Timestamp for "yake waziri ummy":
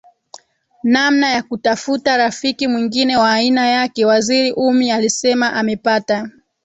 3.67-4.91